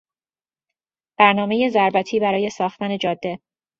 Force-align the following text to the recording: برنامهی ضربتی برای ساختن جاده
برنامهی 1.19 1.69
ضربتی 1.69 2.19
برای 2.19 2.49
ساختن 2.49 2.97
جاده 2.97 3.39